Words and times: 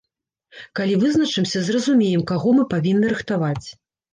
Калі 0.79 0.95
вызначымся, 1.03 1.61
зразумеем, 1.67 2.25
каго 2.35 2.57
мы 2.61 2.67
павінны 2.73 3.15
рыхтаваць. 3.17 3.67